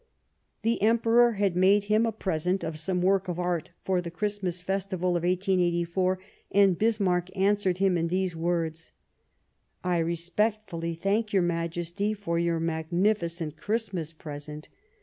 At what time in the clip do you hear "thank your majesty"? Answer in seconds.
10.95-12.15